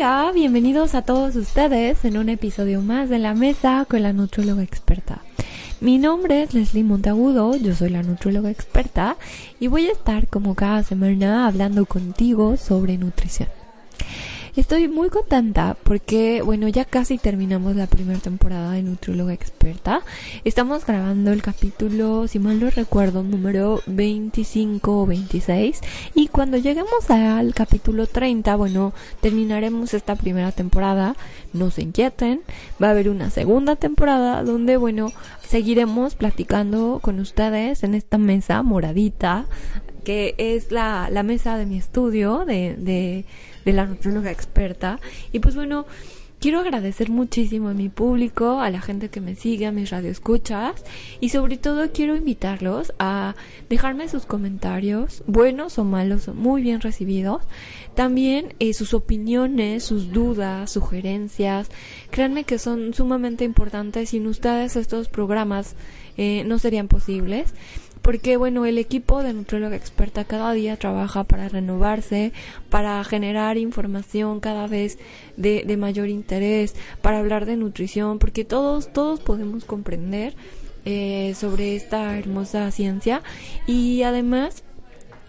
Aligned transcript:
Hola, 0.00 0.32
bienvenidos 0.32 0.94
a 0.94 1.02
todos 1.02 1.36
ustedes 1.36 2.06
en 2.06 2.16
un 2.16 2.30
episodio 2.30 2.80
más 2.80 3.10
de 3.10 3.18
la 3.18 3.34
mesa 3.34 3.84
con 3.86 4.02
la 4.02 4.14
nutróloga 4.14 4.62
experta. 4.62 5.20
Mi 5.82 5.98
nombre 5.98 6.42
es 6.42 6.54
Leslie 6.54 6.84
Montagudo, 6.84 7.54
yo 7.54 7.74
soy 7.74 7.90
la 7.90 8.02
nutróloga 8.02 8.50
experta 8.50 9.18
y 9.60 9.66
voy 9.66 9.88
a 9.88 9.92
estar 9.92 10.26
como 10.26 10.54
cada 10.54 10.82
semana 10.84 11.46
hablando 11.46 11.84
contigo 11.84 12.56
sobre 12.56 12.96
nutrición. 12.96 13.59
Estoy 14.60 14.88
muy 14.88 15.08
contenta 15.08 15.74
porque, 15.84 16.42
bueno, 16.42 16.68
ya 16.68 16.84
casi 16.84 17.16
terminamos 17.16 17.76
la 17.76 17.86
primera 17.86 18.20
temporada 18.20 18.72
de 18.72 18.82
Nutrióloga 18.82 19.32
Experta. 19.32 20.02
Estamos 20.44 20.84
grabando 20.84 21.32
el 21.32 21.40
capítulo, 21.40 22.28
si 22.28 22.38
mal 22.38 22.60
no 22.60 22.68
recuerdo, 22.68 23.22
número 23.22 23.80
25 23.86 25.00
o 25.00 25.06
26. 25.06 25.80
Y 26.14 26.28
cuando 26.28 26.58
lleguemos 26.58 27.08
al 27.08 27.54
capítulo 27.54 28.06
30, 28.06 28.54
bueno, 28.56 28.92
terminaremos 29.22 29.94
esta 29.94 30.14
primera 30.14 30.52
temporada. 30.52 31.16
No 31.54 31.70
se 31.70 31.80
inquieten, 31.80 32.42
va 32.80 32.88
a 32.88 32.90
haber 32.90 33.08
una 33.08 33.30
segunda 33.30 33.76
temporada 33.76 34.44
donde, 34.44 34.76
bueno, 34.76 35.10
seguiremos 35.40 36.16
platicando 36.16 37.00
con 37.02 37.18
ustedes 37.18 37.82
en 37.82 37.94
esta 37.94 38.18
mesa 38.18 38.62
moradita 38.62 39.46
que 40.04 40.34
es 40.38 40.72
la, 40.72 41.08
la 41.10 41.22
mesa 41.22 41.56
de 41.56 41.66
mi 41.66 41.78
estudio 41.78 42.44
de, 42.46 42.74
de, 42.76 43.24
de 43.64 43.72
la 43.72 43.86
nutrióloga 43.86 44.30
experta. 44.30 45.00
Y 45.32 45.40
pues 45.40 45.54
bueno, 45.54 45.86
quiero 46.40 46.60
agradecer 46.60 47.10
muchísimo 47.10 47.68
a 47.68 47.74
mi 47.74 47.88
público, 47.90 48.60
a 48.60 48.70
la 48.70 48.80
gente 48.80 49.10
que 49.10 49.20
me 49.20 49.34
sigue, 49.34 49.66
a 49.66 49.72
mis 49.72 49.90
radioescuchas 49.90 50.82
y 51.20 51.28
sobre 51.28 51.58
todo 51.58 51.90
quiero 51.92 52.16
invitarlos 52.16 52.94
a 52.98 53.36
dejarme 53.68 54.08
sus 54.08 54.24
comentarios, 54.24 55.22
buenos 55.26 55.78
o 55.78 55.84
malos, 55.84 56.28
muy 56.28 56.62
bien 56.62 56.80
recibidos. 56.80 57.42
También 57.94 58.54
eh, 58.58 58.72
sus 58.72 58.94
opiniones, 58.94 59.84
sus 59.84 60.12
dudas, 60.12 60.70
sugerencias. 60.70 61.68
Créanme 62.10 62.44
que 62.44 62.58
son 62.58 62.94
sumamente 62.94 63.44
importantes. 63.44 64.10
Sin 64.10 64.26
ustedes 64.26 64.76
estos 64.76 65.08
programas 65.08 65.74
eh, 66.16 66.44
no 66.44 66.58
serían 66.58 66.88
posibles 66.88 67.54
porque 68.02 68.36
bueno, 68.36 68.64
el 68.64 68.78
equipo 68.78 69.22
de 69.22 69.32
Nutrióloga 69.32 69.76
Experta 69.76 70.24
cada 70.24 70.52
día 70.52 70.76
trabaja 70.76 71.24
para 71.24 71.48
renovarse, 71.48 72.32
para 72.70 73.02
generar 73.04 73.58
información 73.58 74.40
cada 74.40 74.66
vez 74.66 74.98
de, 75.36 75.64
de 75.66 75.76
mayor 75.76 76.08
interés, 76.08 76.74
para 77.02 77.18
hablar 77.18 77.46
de 77.46 77.56
nutrición, 77.56 78.18
porque 78.18 78.44
todos, 78.44 78.92
todos 78.92 79.20
podemos 79.20 79.64
comprender 79.64 80.34
eh, 80.86 81.34
sobre 81.38 81.76
esta 81.76 82.18
hermosa 82.18 82.70
ciencia 82.70 83.22
y 83.66 84.02
además, 84.02 84.62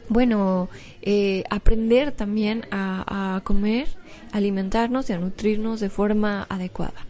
bueno, 0.08 0.70
eh, 1.02 1.44
aprender 1.50 2.14
también 2.14 2.66
a, 2.72 3.36
a, 3.36 3.42
comer, 3.42 3.90
alimentarnos 4.32 5.10
y 5.10 5.14
a 5.14 5.20
nutrirnos 5.20 5.82
de 5.82 5.90
forma 5.90 6.46
adecuada. 6.50 7.06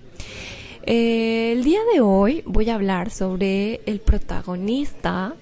Eh, 0.83 1.51
el 1.51 1.63
día 1.63 1.79
de 1.93 2.01
hoy 2.01 2.43
voy 2.45 2.69
a 2.69 2.75
hablar 2.75 3.11
sobre 3.11 3.81
el 3.85 3.99
protagonista 3.99 5.35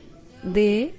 de, 0.44 0.94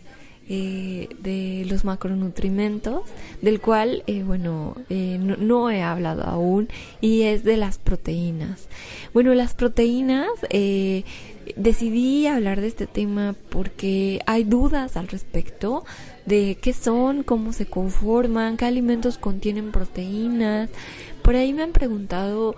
eh, 0.48 1.08
de 1.20 1.66
los 1.68 1.84
macronutrimentos, 1.84 3.02
del 3.42 3.60
cual, 3.60 4.02
eh, 4.06 4.22
bueno, 4.22 4.76
eh, 4.88 5.18
no, 5.20 5.36
no, 5.36 5.70
he 5.70 5.82
hablado 5.82 6.24
aún, 6.24 6.68
y 7.00 7.22
es 7.22 7.44
de 7.44 7.58
las 7.58 7.78
proteínas. 7.78 8.68
Bueno, 9.12 9.34
las 9.34 9.52
proteínas, 9.54 10.28
eh, 10.48 11.04
decidí 11.56 12.26
hablar 12.26 12.60
de 12.60 12.68
este 12.68 12.86
tema 12.86 13.34
porque 13.48 14.20
hay 14.26 14.44
dudas 14.44 14.96
al 14.96 15.08
respecto 15.08 15.84
de 16.26 16.56
qué 16.60 16.72
son, 16.72 17.22
cómo 17.24 17.52
se 17.52 17.66
conforman, 17.66 18.56
qué 18.56 18.64
alimentos 18.64 19.18
contienen 19.18 19.72
proteínas. 19.72 20.70
Por 21.22 21.36
ahí 21.36 21.52
me 21.52 21.62
han 21.62 21.72
preguntado 21.72 22.54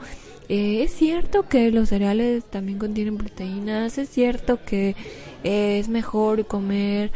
eh, 0.52 0.82
¿Es 0.82 0.92
cierto 0.92 1.48
que 1.48 1.70
los 1.70 1.88
cereales 1.88 2.44
también 2.44 2.78
contienen 2.78 3.16
proteínas? 3.16 3.96
¿Es 3.96 4.10
cierto 4.10 4.62
que 4.66 4.94
eh, 5.44 5.78
es 5.78 5.88
mejor 5.88 6.46
comer 6.46 7.10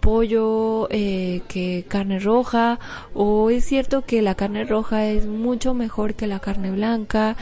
pollo 0.00 0.88
eh, 0.90 1.40
que 1.48 1.86
carne 1.88 2.18
roja? 2.18 2.78
¿O 3.14 3.48
es 3.48 3.64
cierto 3.64 4.02
que 4.02 4.20
la 4.20 4.34
carne 4.34 4.64
roja 4.64 5.06
es 5.06 5.24
mucho 5.24 5.72
mejor 5.72 6.12
que 6.12 6.26
la 6.26 6.40
carne 6.40 6.70
blanca? 6.70 7.36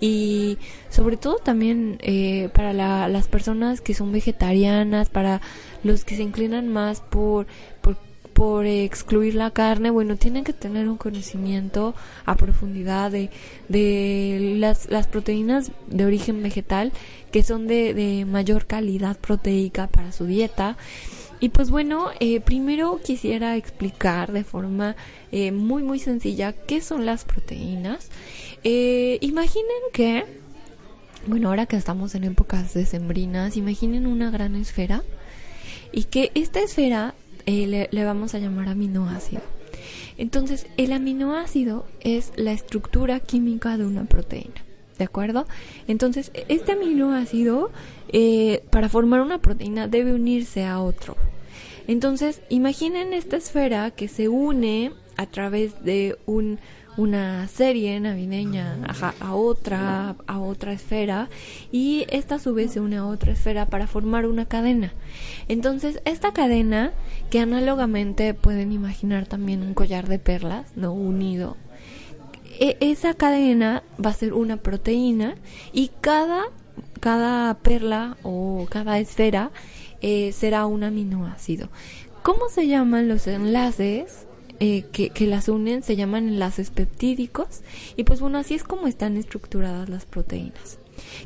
Y 0.00 0.56
sobre 0.88 1.18
todo 1.18 1.36
también 1.36 1.98
eh, 2.00 2.48
para 2.54 2.72
la, 2.72 3.06
las 3.08 3.28
personas 3.28 3.82
que 3.82 3.92
son 3.92 4.10
vegetarianas, 4.10 5.10
para 5.10 5.42
los 5.82 6.06
que 6.06 6.16
se 6.16 6.22
inclinan 6.22 6.68
más 6.68 7.02
por, 7.02 7.46
por 7.82 7.98
por 8.34 8.66
excluir 8.66 9.36
la 9.36 9.52
carne, 9.52 9.90
bueno, 9.90 10.16
tienen 10.16 10.44
que 10.44 10.52
tener 10.52 10.88
un 10.88 10.96
conocimiento 10.96 11.94
a 12.26 12.36
profundidad 12.36 13.10
de, 13.10 13.30
de 13.68 14.56
las, 14.58 14.90
las 14.90 15.06
proteínas 15.06 15.70
de 15.86 16.04
origen 16.04 16.42
vegetal 16.42 16.92
que 17.30 17.42
son 17.42 17.66
de, 17.66 17.94
de 17.94 18.24
mayor 18.26 18.66
calidad 18.66 19.16
proteica 19.18 19.86
para 19.86 20.12
su 20.12 20.26
dieta. 20.26 20.76
Y 21.40 21.50
pues 21.50 21.70
bueno, 21.70 22.10
eh, 22.20 22.40
primero 22.40 23.00
quisiera 23.04 23.56
explicar 23.56 24.32
de 24.32 24.44
forma 24.44 24.96
eh, 25.30 25.52
muy 25.52 25.82
muy 25.82 25.98
sencilla 25.98 26.52
qué 26.52 26.80
son 26.80 27.06
las 27.06 27.24
proteínas. 27.24 28.08
Eh, 28.62 29.18
imaginen 29.20 29.82
que, 29.92 30.24
bueno, 31.26 31.48
ahora 31.48 31.66
que 31.66 31.76
estamos 31.76 32.14
en 32.14 32.24
épocas 32.24 32.72
decembrinas, 32.74 33.56
imaginen 33.56 34.06
una 34.06 34.30
gran 34.30 34.56
esfera 34.56 35.02
y 35.92 36.04
que 36.04 36.32
esta 36.34 36.60
esfera 36.60 37.14
eh, 37.46 37.66
le, 37.66 37.88
le, 37.90 38.04
vamos 38.04 38.34
a 38.34 38.38
llamar 38.38 38.68
aminoácido. 38.68 39.42
Entonces, 40.16 40.66
el 40.76 40.92
aminoácido 40.92 41.86
es 42.00 42.32
la 42.36 42.52
estructura 42.52 43.20
química 43.20 43.76
de 43.76 43.86
una 43.86 44.04
proteína. 44.04 44.64
¿De 44.98 45.04
acuerdo? 45.04 45.46
Entonces, 45.88 46.30
este 46.48 46.72
aminoácido, 46.72 47.72
eh, 48.12 48.62
para 48.70 48.88
formar 48.88 49.22
una 49.22 49.38
proteína, 49.38 49.88
debe 49.88 50.14
unirse 50.14 50.64
a 50.64 50.80
otro. 50.80 51.16
Entonces, 51.88 52.40
imaginen 52.48 53.12
esta 53.12 53.36
esfera 53.36 53.90
que 53.90 54.06
se 54.06 54.28
une 54.28 54.92
a 55.16 55.26
través 55.26 55.82
de 55.84 56.16
un 56.26 56.58
una 56.96 57.48
serie 57.48 57.98
navideña 57.98 58.78
a, 58.86 59.14
a, 59.18 59.34
otra 59.34 60.14
a 60.28 60.38
otra 60.38 60.72
esfera 60.72 61.28
y 61.72 62.06
esta 62.08 62.36
a 62.36 62.38
su 62.38 62.54
vez 62.54 62.72
se 62.72 62.80
une 62.80 62.98
a 62.98 63.06
otra 63.06 63.32
esfera 63.32 63.66
para 63.66 63.88
formar 63.88 64.26
una 64.26 64.46
cadena. 64.46 64.92
Entonces 65.48 66.00
esta 66.04 66.32
cadena 66.32 66.92
que 67.30 67.40
análogamente 67.40 68.32
pueden 68.32 68.70
imaginar 68.70 69.26
también 69.26 69.62
un 69.62 69.74
collar 69.74 70.06
de 70.06 70.20
perlas 70.20 70.76
no 70.76 70.92
unido 70.92 71.56
e 72.60 72.76
esa 72.80 73.14
cadena 73.14 73.82
va 74.04 74.10
a 74.10 74.14
ser 74.14 74.32
una 74.32 74.56
proteína 74.56 75.34
y 75.72 75.90
cada 76.00 76.44
cada 77.00 77.54
perla 77.54 78.16
o 78.22 78.66
cada 78.70 78.98
esfera 78.98 79.50
eh, 80.00 80.32
será 80.32 80.66
un 80.66 80.84
aminoácido. 80.84 81.68
Cómo 82.22 82.48
se 82.48 82.66
llaman 82.66 83.08
los 83.08 83.26
enlaces 83.26 84.23
eh, 84.60 84.84
que, 84.92 85.26
las 85.26 85.48
unen 85.48 85.82
se 85.82 85.96
llaman 85.96 86.28
enlaces 86.28 86.70
peptídicos 86.70 87.62
y 87.96 88.04
pues 88.04 88.20
bueno, 88.20 88.38
así 88.38 88.54
es 88.54 88.64
como 88.64 88.86
están 88.86 89.16
estructuradas 89.16 89.88
las 89.88 90.04
proteínas. 90.04 90.78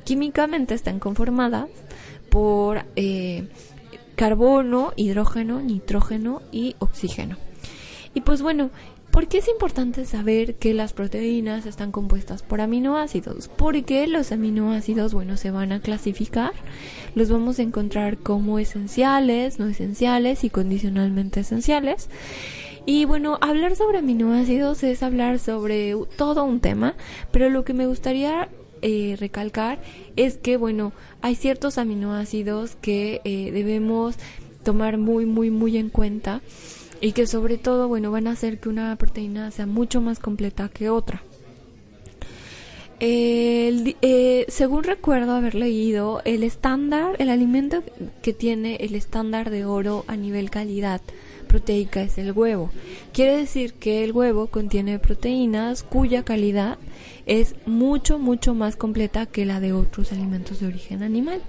Químicamente 0.04 0.74
están 0.74 0.98
conformadas 0.98 1.68
por 2.30 2.84
eh, 2.96 3.48
carbono, 4.16 4.92
hidrógeno, 4.96 5.60
nitrógeno 5.60 6.42
y 6.50 6.74
oxígeno. 6.78 7.36
Y 8.14 8.22
pues 8.22 8.42
bueno, 8.42 8.70
¿por 9.10 9.28
qué 9.28 9.38
es 9.38 9.48
importante 9.48 10.06
saber 10.06 10.56
que 10.56 10.74
las 10.74 10.92
proteínas 10.92 11.66
están 11.66 11.92
compuestas 11.92 12.42
por 12.42 12.60
aminoácidos? 12.60 13.48
Porque 13.48 14.06
los 14.06 14.32
aminoácidos, 14.32 15.14
bueno, 15.14 15.36
se 15.36 15.50
van 15.50 15.72
a 15.72 15.80
clasificar, 15.80 16.52
los 17.14 17.30
vamos 17.30 17.58
a 17.58 17.62
encontrar 17.62 18.18
como 18.18 18.58
esenciales, 18.58 19.58
no 19.58 19.68
esenciales 19.68 20.44
y 20.44 20.50
condicionalmente 20.50 21.40
esenciales. 21.40 22.08
Y 22.90 23.04
bueno, 23.04 23.36
hablar 23.42 23.76
sobre 23.76 23.98
aminoácidos 23.98 24.82
es 24.82 25.02
hablar 25.02 25.40
sobre 25.40 25.94
todo 26.16 26.44
un 26.44 26.58
tema, 26.58 26.94
pero 27.30 27.50
lo 27.50 27.62
que 27.62 27.74
me 27.74 27.86
gustaría 27.86 28.48
eh, 28.80 29.14
recalcar 29.20 29.78
es 30.16 30.38
que, 30.38 30.56
bueno, 30.56 30.94
hay 31.20 31.34
ciertos 31.34 31.76
aminoácidos 31.76 32.76
que 32.80 33.20
eh, 33.24 33.50
debemos 33.52 34.14
tomar 34.62 34.96
muy, 34.96 35.26
muy, 35.26 35.50
muy 35.50 35.76
en 35.76 35.90
cuenta 35.90 36.40
y 37.02 37.12
que 37.12 37.26
sobre 37.26 37.58
todo, 37.58 37.88
bueno, 37.88 38.10
van 38.10 38.26
a 38.26 38.30
hacer 38.30 38.58
que 38.58 38.70
una 38.70 38.96
proteína 38.96 39.50
sea 39.50 39.66
mucho 39.66 40.00
más 40.00 40.18
completa 40.18 40.70
que 40.70 40.88
otra. 40.88 41.22
Eh, 43.00 44.46
según 44.48 44.84
recuerdo 44.84 45.32
haber 45.32 45.56
leído, 45.56 46.22
el 46.24 46.42
estándar, 46.42 47.16
el 47.18 47.28
alimento 47.28 47.82
que 48.22 48.32
tiene 48.32 48.76
el 48.76 48.94
estándar 48.94 49.50
de 49.50 49.66
oro 49.66 50.06
a 50.08 50.16
nivel 50.16 50.48
calidad 50.48 51.02
proteica 51.48 52.02
es 52.02 52.18
el 52.18 52.32
huevo. 52.32 52.70
Quiere 53.12 53.36
decir 53.36 53.72
que 53.72 54.04
el 54.04 54.12
huevo 54.12 54.46
contiene 54.46 54.98
proteínas 54.98 55.82
cuya 55.82 56.22
calidad 56.22 56.78
es 57.28 57.54
mucho, 57.66 58.18
mucho 58.18 58.54
más 58.54 58.76
completa 58.76 59.26
que 59.26 59.44
la 59.44 59.60
de 59.60 59.74
otros 59.74 60.12
alimentos 60.12 60.60
de 60.60 60.66
origen 60.66 61.02
animal. 61.02 61.42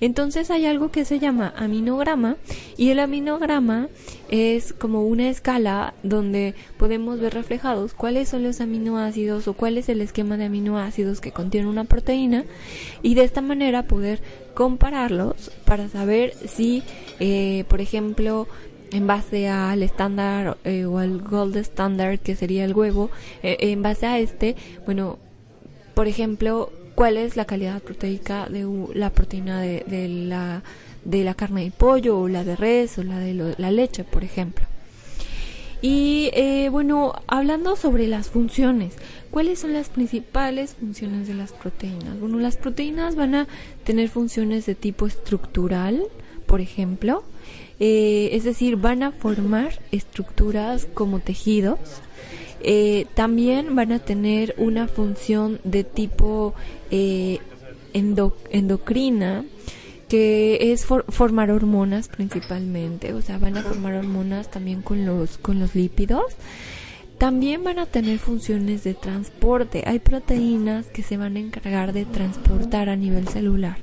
Entonces 0.00 0.50
hay 0.50 0.66
algo 0.66 0.90
que 0.90 1.06
se 1.06 1.18
llama 1.18 1.54
aminograma 1.56 2.36
y 2.76 2.90
el 2.90 2.98
aminograma 2.98 3.88
es 4.28 4.74
como 4.74 5.06
una 5.06 5.30
escala 5.30 5.94
donde 6.02 6.54
podemos 6.76 7.20
ver 7.20 7.32
reflejados 7.32 7.94
cuáles 7.94 8.28
son 8.28 8.42
los 8.42 8.60
aminoácidos 8.60 9.48
o 9.48 9.54
cuál 9.54 9.78
es 9.78 9.88
el 9.88 10.02
esquema 10.02 10.36
de 10.36 10.44
aminoácidos 10.44 11.22
que 11.22 11.32
contiene 11.32 11.68
una 11.68 11.84
proteína 11.84 12.44
y 13.02 13.14
de 13.14 13.24
esta 13.24 13.40
manera 13.40 13.84
poder 13.84 14.20
compararlos 14.54 15.50
para 15.64 15.88
saber 15.88 16.34
si, 16.46 16.82
eh, 17.18 17.64
por 17.68 17.80
ejemplo, 17.80 18.46
en 18.94 19.08
base 19.08 19.48
al 19.48 19.82
estándar 19.82 20.56
eh, 20.64 20.84
o 20.84 20.98
al 20.98 21.20
gold 21.20 21.56
standard 21.56 22.20
que 22.20 22.36
sería 22.36 22.64
el 22.64 22.74
huevo, 22.74 23.10
eh, 23.42 23.56
en 23.60 23.82
base 23.82 24.06
a 24.06 24.20
este, 24.20 24.54
bueno, 24.86 25.18
por 25.94 26.06
ejemplo, 26.06 26.70
cuál 26.94 27.16
es 27.16 27.36
la 27.36 27.44
calidad 27.44 27.82
proteica 27.82 28.46
de 28.48 28.64
la 28.94 29.10
proteína 29.10 29.60
de, 29.60 29.84
la 30.08 30.62
de 31.04 31.24
la 31.24 31.34
carne 31.34 31.64
de 31.64 31.70
pollo 31.72 32.20
o 32.20 32.28
la 32.28 32.44
de 32.44 32.54
res 32.54 32.96
o 32.98 33.02
la 33.02 33.18
de 33.18 33.54
la 33.58 33.70
leche, 33.72 34.04
por 34.04 34.22
ejemplo. 34.22 34.64
Y 35.82 36.30
eh, 36.32 36.68
bueno, 36.70 37.12
hablando 37.26 37.74
sobre 37.74 38.06
las 38.06 38.30
funciones, 38.30 38.94
¿cuáles 39.32 39.58
son 39.58 39.72
las 39.72 39.88
principales 39.88 40.76
funciones 40.78 41.26
de 41.26 41.34
las 41.34 41.52
proteínas? 41.52 42.18
Bueno, 42.20 42.38
las 42.38 42.56
proteínas 42.56 43.16
van 43.16 43.34
a 43.34 43.48
tener 43.82 44.08
funciones 44.08 44.66
de 44.66 44.76
tipo 44.76 45.06
estructural, 45.06 46.04
por 46.46 46.60
ejemplo, 46.60 47.24
eh, 47.86 48.34
es 48.34 48.44
decir, 48.44 48.76
van 48.76 49.02
a 49.02 49.10
formar 49.10 49.78
estructuras 49.92 50.88
como 50.94 51.20
tejidos. 51.20 51.78
Eh, 52.62 53.04
también 53.12 53.76
van 53.76 53.92
a 53.92 53.98
tener 53.98 54.54
una 54.56 54.88
función 54.88 55.60
de 55.64 55.84
tipo 55.84 56.54
eh, 56.90 57.40
endocrina, 57.92 59.44
que 60.08 60.72
es 60.72 60.86
formar 60.86 61.50
hormonas 61.50 62.08
principalmente, 62.08 63.12
o 63.12 63.20
sea, 63.20 63.36
van 63.36 63.58
a 63.58 63.62
formar 63.62 63.96
hormonas 63.96 64.50
también 64.50 64.80
con 64.80 65.04
los, 65.04 65.36
con 65.36 65.58
los 65.58 65.74
lípidos. 65.74 66.24
También 67.18 67.64
van 67.64 67.78
a 67.78 67.86
tener 67.86 68.18
funciones 68.18 68.84
de 68.84 68.94
transporte. 68.94 69.84
Hay 69.86 69.98
proteínas 69.98 70.86
que 70.86 71.02
se 71.02 71.16
van 71.16 71.36
a 71.36 71.40
encargar 71.40 71.92
de 71.92 72.04
transportar 72.04 72.88
a 72.88 72.96
nivel 72.96 73.28
celular 73.28 73.76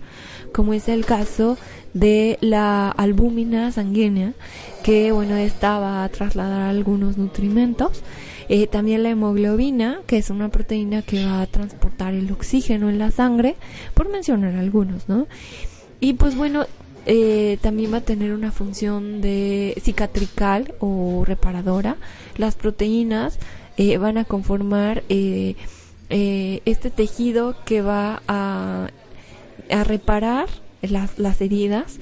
como 0.51 0.73
es 0.73 0.87
el 0.89 1.05
caso 1.05 1.57
de 1.93 2.37
la 2.41 2.89
albúmina 2.89 3.71
sanguínea, 3.71 4.33
que 4.83 5.11
bueno, 5.11 5.35
esta 5.35 5.79
va 5.79 6.03
a 6.03 6.09
trasladar 6.09 6.61
algunos 6.61 7.17
nutrimentos. 7.17 8.01
Eh, 8.49 8.67
también 8.67 9.03
la 9.03 9.09
hemoglobina, 9.09 9.99
que 10.07 10.17
es 10.17 10.29
una 10.29 10.49
proteína 10.49 11.01
que 11.01 11.25
va 11.25 11.41
a 11.41 11.47
transportar 11.47 12.13
el 12.13 12.31
oxígeno 12.31 12.89
en 12.89 12.99
la 12.99 13.11
sangre, 13.11 13.55
por 13.93 14.09
mencionar 14.09 14.55
algunos, 14.55 15.07
¿no? 15.07 15.27
Y 16.01 16.13
pues 16.13 16.35
bueno, 16.35 16.65
eh, 17.05 17.57
también 17.61 17.93
va 17.93 17.97
a 17.97 18.01
tener 18.01 18.33
una 18.33 18.51
función 18.51 19.21
de 19.21 19.75
cicatrical 19.81 20.73
o 20.79 21.23
reparadora. 21.25 21.97
Las 22.37 22.55
proteínas 22.55 23.39
eh, 23.77 23.97
van 23.97 24.17
a 24.17 24.25
conformar 24.25 25.03
este 25.09 26.89
tejido 26.91 27.55
que 27.65 27.81
va 27.81 28.21
a 28.27 28.89
a 29.71 29.83
reparar 29.83 30.47
las, 30.81 31.17
las 31.17 31.41
heridas. 31.41 31.97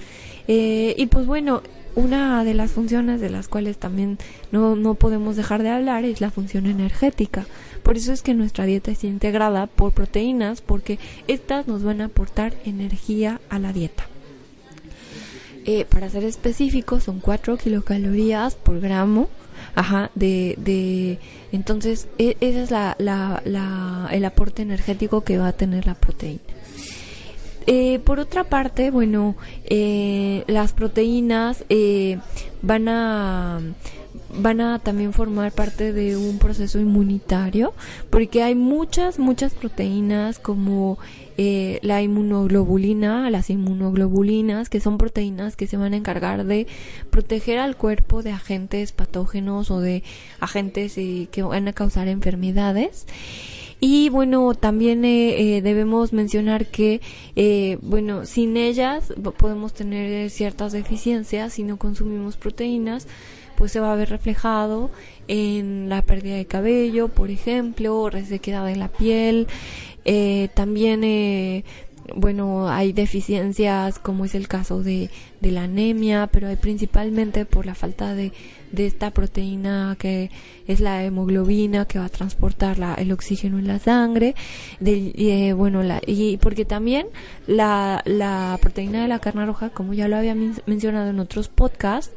Eh, 0.47 0.95
y 0.97 1.05
pues 1.07 1.25
bueno, 1.25 1.61
una 1.95 2.43
de 2.43 2.53
las 2.53 2.71
funciones 2.71 3.21
de 3.21 3.29
las 3.29 3.47
cuales 3.47 3.77
también 3.77 4.17
no, 4.51 4.75
no 4.75 4.95
podemos 4.95 5.35
dejar 5.35 5.63
de 5.63 5.69
hablar 5.69 6.05
es 6.05 6.21
la 6.21 6.31
función 6.31 6.65
energética. 6.65 7.45
Por 7.83 7.97
eso 7.97 8.11
es 8.13 8.21
que 8.21 8.33
nuestra 8.33 8.65
dieta 8.65 8.91
está 8.91 9.07
integrada 9.07 9.67
por 9.67 9.93
proteínas, 9.93 10.61
porque 10.61 10.99
estas 11.27 11.67
nos 11.67 11.83
van 11.83 12.01
a 12.01 12.05
aportar 12.05 12.53
energía 12.65 13.39
a 13.49 13.59
la 13.59 13.73
dieta. 13.73 14.05
Eh, 15.65 15.85
para 15.85 16.09
ser 16.09 16.23
específico, 16.23 16.99
son 16.99 17.19
4 17.19 17.57
kilocalorías 17.57 18.55
por 18.55 18.79
gramo. 18.79 19.29
Ajá, 19.75 20.09
de, 20.15 20.55
de 20.57 21.19
entonces 21.51 22.07
e, 22.17 22.37
ese 22.39 22.63
es 22.63 22.71
la, 22.71 22.95
la, 22.97 23.41
la, 23.45 24.07
el 24.11 24.23
aporte 24.25 24.61
energético 24.61 25.21
que 25.21 25.37
va 25.37 25.49
a 25.49 25.53
tener 25.53 25.85
la 25.85 25.95
proteína. 25.95 26.39
Eh, 27.67 27.99
por 27.99 28.19
otra 28.19 28.45
parte, 28.45 28.89
bueno, 28.89 29.35
eh, 29.65 30.43
las 30.47 30.73
proteínas 30.73 31.63
van 32.61 32.87
a 32.87 33.59
van 34.41 34.61
a 34.61 34.79
también 34.79 35.13
formar 35.13 35.51
parte 35.51 35.93
de 35.93 36.17
un 36.17 36.39
proceso 36.39 36.79
inmunitario 36.79 37.73
porque 38.09 38.43
hay 38.43 38.55
muchas 38.55 39.19
muchas 39.19 39.53
proteínas 39.53 40.39
como 40.39 40.97
la 41.81 42.01
inmunoglobulina 42.01 43.29
las 43.29 43.49
inmunoglobulinas 43.49 44.67
que 44.67 44.81
son 44.81 44.97
proteínas 44.97 45.55
que 45.55 45.67
se 45.67 45.77
van 45.77 45.93
a 45.93 45.97
encargar 45.97 46.45
de 46.45 46.67
proteger 47.11 47.59
al 47.59 47.77
cuerpo 47.77 48.23
de 48.23 48.31
agentes 48.31 48.91
patógenos 48.91 49.71
o 49.71 49.79
de 49.79 50.03
agentes 50.41 50.95
que 50.95 51.43
van 51.43 51.67
a 51.69 51.73
causar 51.73 52.07
enfermedades. 52.09 53.05
Y 53.81 54.09
bueno, 54.09 54.53
también 54.55 55.05
eh, 55.05 55.57
eh, 55.57 55.61
debemos 55.61 56.11
mencionar 56.11 56.65
que, 56.67 56.99
eh, 57.37 57.77
bueno, 57.81 58.25
sin 58.25 58.57
ellas 58.57 59.13
podemos 59.37 59.73
tener 59.73 60.29
ciertas 60.29 60.73
deficiencias 60.73 61.53
si 61.53 61.63
no 61.63 61.77
consumimos 61.77 62.35
proteínas 62.35 63.07
pues 63.59 63.73
se 63.73 63.81
va 63.81 63.91
a 63.91 63.95
ver 63.97 64.09
reflejado 64.09 64.89
en 65.27 65.89
la 65.89 66.01
pérdida 66.01 66.37
de 66.37 66.45
cabello, 66.45 67.09
por 67.09 67.29
ejemplo, 67.29 68.09
resequedad 68.09 68.65
de 68.65 68.77
la 68.77 68.87
piel, 68.87 69.47
eh, 70.05 70.47
también 70.55 71.03
eh, 71.03 71.65
bueno, 72.15 72.69
hay 72.69 72.93
deficiencias 72.93 73.99
como 73.99 74.25
es 74.25 74.33
el 74.33 74.47
caso 74.47 74.81
de, 74.81 75.09
de 75.41 75.51
la 75.51 75.63
anemia, 75.63 76.27
pero 76.31 76.47
hay 76.47 76.55
principalmente 76.55 77.45
por 77.45 77.65
la 77.65 77.75
falta 77.75 78.15
de, 78.15 78.31
de 78.71 78.87
esta 78.87 79.11
proteína 79.11 79.95
que 79.99 80.31
es 80.67 80.79
la 80.79 81.03
hemoglobina 81.03 81.85
que 81.85 81.99
va 81.99 82.05
a 82.05 82.09
transportar 82.09 82.79
la, 82.79 82.93
el 82.95 83.11
oxígeno 83.11 83.59
en 83.59 83.67
la 83.67 83.79
sangre, 83.79 84.35
de, 84.79 85.13
eh, 85.15 85.53
bueno, 85.53 85.83
la, 85.83 86.01
y 86.05 86.37
porque 86.37 86.65
también 86.65 87.07
la, 87.47 88.01
la 88.05 88.57
proteína 88.61 89.01
de 89.01 89.07
la 89.07 89.19
carne 89.19 89.45
roja, 89.45 89.69
como 89.69 89.93
ya 89.93 90.07
lo 90.07 90.17
había 90.17 90.35
mencionado 90.65 91.09
en 91.09 91.19
otros 91.19 91.49
podcasts, 91.49 92.15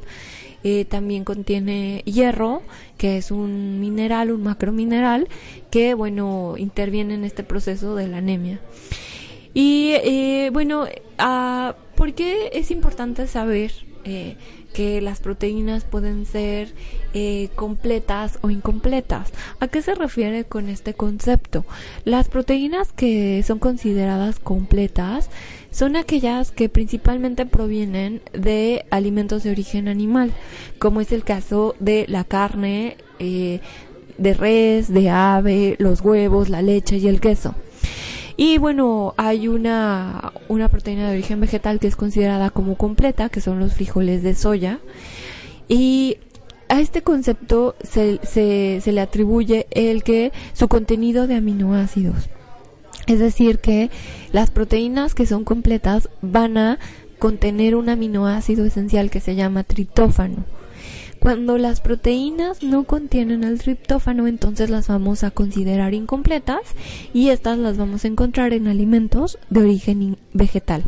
eh, 0.65 0.85
también 0.85 1.25
contiene 1.25 2.03
hierro, 2.05 2.63
que 2.99 3.17
es 3.17 3.31
un 3.31 3.81
mineral, 3.81 4.31
un 4.31 4.43
macromineral, 4.43 5.29
que 5.71 5.95
bueno, 5.95 6.55
interviene 6.57 7.15
en 7.15 7.25
este 7.25 7.43
proceso 7.43 7.95
de 7.97 8.09
la 8.09 8.19
anemia. 8.19 8.61
Y 9.55 9.93
eh, 10.03 10.51
bueno, 10.53 10.85
uh, 10.85 11.73
¿por 11.97 12.15
qué 12.15 12.51
es 12.53 12.71
importante 12.71 13.27
saber 13.27 13.73
eh, 14.05 14.37
que 14.73 15.01
las 15.01 15.21
proteínas 15.21 15.85
pueden 15.85 16.27
ser 16.27 16.73
eh, 17.15 17.51
completas 17.55 18.39
o 18.43 18.51
incompletas. 18.51 19.33
¿A 19.61 19.69
qué 19.69 19.83
se 19.83 19.95
refiere 19.95 20.45
con 20.45 20.69
este 20.69 20.95
concepto? 20.95 21.65
Las 22.05 22.29
proteínas 22.29 22.93
que 22.93 23.43
son 23.47 23.59
consideradas 23.59 24.39
completas 24.39 25.31
son 25.71 25.97
aquellas 25.97 26.51
que 26.51 26.69
principalmente 26.69 27.47
provienen 27.47 28.23
de 28.33 28.85
alimentos 28.91 29.43
de 29.43 29.51
origen 29.51 29.89
animal, 29.89 30.33
como 30.79 31.01
es 31.01 31.13
el 31.13 31.25
caso 31.25 31.75
de 31.81 32.07
la 32.09 32.25
carne, 32.25 32.97
eh, 33.19 33.61
de 34.19 34.35
res, 34.35 34.93
de 34.93 35.11
ave, 35.11 35.77
los 35.79 36.01
huevos, 36.01 36.49
la 36.49 36.63
leche 36.63 36.99
y 36.99 37.09
el 37.09 37.21
queso. 37.21 37.55
Y 38.45 38.59
bueno, 38.59 39.15
hay 39.19 39.47
una, 39.47 40.33
una 40.49 40.69
proteína 40.69 41.07
de 41.07 41.13
origen 41.13 41.41
vegetal 41.41 41.79
que 41.79 41.87
es 41.87 41.95
considerada 41.95 42.51
como 42.51 42.77
completa, 42.77 43.29
que 43.29 43.41
son 43.41 43.61
los 43.61 43.75
frijoles 43.75 44.25
de 44.25 44.35
soya. 44.35 44.81
Y 45.69 46.17
a 46.69 46.81
este 46.81 47.03
concepto 47.03 47.77
se, 47.85 48.19
se, 48.25 48.81
se 48.83 48.91
le 48.91 49.01
atribuye 49.01 49.69
el 49.71 50.03
que 50.03 50.33
su 50.55 50.67
contenido 50.67 51.29
de 51.29 51.37
aminoácidos. 51.37 52.29
Es 53.07 53.21
decir, 53.21 53.61
que 53.61 53.93
las 54.33 54.51
proteínas 54.51 55.15
que 55.15 55.25
son 55.25 55.45
completas 55.45 56.09
van 56.21 56.59
a 56.59 56.81
contener 57.21 57.77
un 57.77 57.91
aminoácido 57.91 58.65
esencial 58.65 59.09
que 59.09 59.21
se 59.21 59.37
llama 59.37 59.63
triptófano. 59.63 60.45
Cuando 61.23 61.57
las 61.57 61.81
proteínas 61.81 62.65
no 62.65 62.83
contienen 62.83 63.45
el 63.45 63.61
triptófano, 63.61 64.27
entonces 64.27 64.71
las 64.71 64.89
vamos 64.89 65.23
a 65.23 65.31
considerar 65.31 65.95
incompletas 65.95 66.63
y 67.15 67.29
estas 67.29 67.59
las 67.59 67.77
vamos 67.77 68.05
a 68.05 68.09
encontrar 68.09 68.53
en 68.53 68.67
alimentos 68.67 69.39
de 69.49 69.61
origen 69.61 70.19
vegetal. 70.33 70.83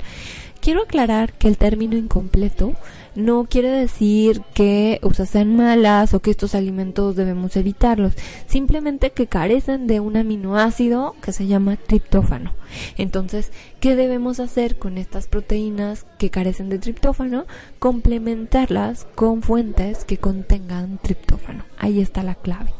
Quiero 0.64 0.84
aclarar 0.84 1.34
que 1.34 1.46
el 1.46 1.58
término 1.58 1.94
incompleto 1.94 2.72
no 3.14 3.44
quiere 3.44 3.68
decir 3.68 4.40
que 4.54 4.98
sean 5.26 5.54
malas 5.54 6.14
o 6.14 6.20
que 6.20 6.30
estos 6.30 6.54
alimentos 6.54 7.16
debemos 7.16 7.54
evitarlos, 7.58 8.14
simplemente 8.46 9.10
que 9.10 9.26
carecen 9.26 9.86
de 9.86 10.00
un 10.00 10.16
aminoácido 10.16 11.16
que 11.20 11.34
se 11.34 11.46
llama 11.46 11.76
triptófano. 11.76 12.54
Entonces, 12.96 13.52
¿qué 13.78 13.94
debemos 13.94 14.40
hacer 14.40 14.78
con 14.78 14.96
estas 14.96 15.26
proteínas 15.26 16.06
que 16.16 16.30
carecen 16.30 16.70
de 16.70 16.78
triptófano? 16.78 17.44
Complementarlas 17.78 19.06
con 19.14 19.42
fuentes 19.42 20.06
que 20.06 20.16
contengan 20.16 20.96
triptófano. 20.96 21.66
Ahí 21.76 22.00
está 22.00 22.22
la 22.22 22.36
clave. 22.36 22.72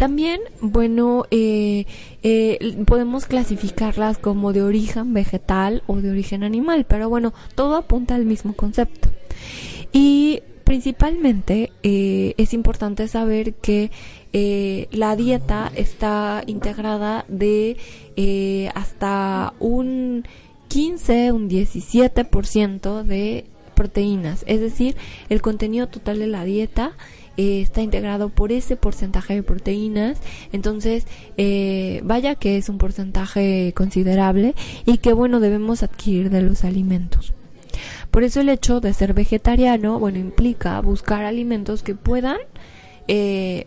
También, 0.00 0.40
bueno, 0.62 1.26
eh, 1.30 1.84
eh, 2.22 2.84
podemos 2.86 3.26
clasificarlas 3.26 4.16
como 4.16 4.54
de 4.54 4.62
origen 4.62 5.12
vegetal 5.12 5.82
o 5.86 5.96
de 5.96 6.10
origen 6.10 6.42
animal, 6.42 6.86
pero 6.88 7.10
bueno, 7.10 7.34
todo 7.54 7.76
apunta 7.76 8.14
al 8.14 8.24
mismo 8.24 8.54
concepto. 8.54 9.10
Y 9.92 10.40
principalmente 10.64 11.70
eh, 11.82 12.32
es 12.38 12.54
importante 12.54 13.08
saber 13.08 13.52
que 13.52 13.90
la 14.90 15.16
dieta 15.16 15.70
está 15.76 16.44
integrada 16.46 17.26
de 17.28 17.76
hasta 18.74 19.52
un 19.60 20.24
15, 20.68 21.32
un 21.32 21.50
17% 21.50 23.02
de 23.02 23.44
proteínas, 23.74 24.44
es 24.46 24.60
decir, 24.60 24.96
el 25.28 25.42
contenido 25.42 25.88
total 25.88 26.20
de 26.20 26.26
la 26.26 26.44
dieta 26.44 26.92
eh, 27.40 27.62
está 27.62 27.80
integrado 27.80 28.28
por 28.28 28.52
ese 28.52 28.76
porcentaje 28.76 29.34
de 29.34 29.42
proteínas. 29.42 30.18
Entonces, 30.52 31.06
eh, 31.38 32.02
vaya 32.04 32.34
que 32.34 32.58
es 32.58 32.68
un 32.68 32.76
porcentaje 32.76 33.72
considerable 33.74 34.54
y 34.84 34.98
que 34.98 35.14
bueno 35.14 35.40
debemos 35.40 35.82
adquirir 35.82 36.28
de 36.28 36.42
los 36.42 36.64
alimentos. 36.64 37.32
Por 38.10 38.24
eso 38.24 38.42
el 38.42 38.50
hecho 38.50 38.80
de 38.82 38.92
ser 38.92 39.14
vegetariano, 39.14 39.98
bueno, 39.98 40.18
implica 40.18 40.78
buscar 40.82 41.24
alimentos 41.24 41.82
que 41.82 41.94
puedan 41.94 42.36
eh, 43.08 43.66